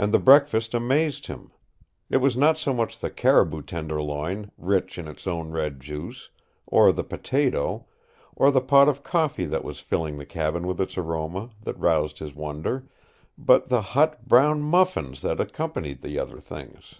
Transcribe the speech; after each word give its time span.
And 0.00 0.10
the 0.12 0.18
breakfast 0.18 0.74
amazed 0.74 1.28
him. 1.28 1.52
It 2.10 2.16
was 2.16 2.36
not 2.36 2.58
so 2.58 2.74
much 2.74 2.98
the 2.98 3.08
caribou 3.08 3.62
tenderloin, 3.62 4.50
rich 4.58 4.98
in 4.98 5.06
its 5.06 5.28
own 5.28 5.52
red 5.52 5.78
juice, 5.78 6.30
or 6.66 6.90
the 6.90 7.04
potato, 7.04 7.86
or 8.34 8.50
the 8.50 8.60
pot 8.60 8.88
of 8.88 9.04
coffee 9.04 9.46
that 9.46 9.62
was 9.62 9.78
filling 9.78 10.18
the 10.18 10.26
cabin 10.26 10.66
with 10.66 10.80
its 10.80 10.98
aroma, 10.98 11.50
that 11.62 11.78
roused 11.78 12.18
his 12.18 12.34
wonder, 12.34 12.88
but 13.38 13.68
the 13.68 13.80
hot, 13.94 14.26
brown 14.26 14.60
muffins 14.60 15.22
that 15.22 15.38
accompanied 15.38 16.02
the 16.02 16.18
other 16.18 16.40
things. 16.40 16.96